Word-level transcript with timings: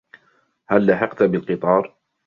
هل 0.69 0.87
لحقت 0.87 1.23
بالقطار؟ 1.23 1.95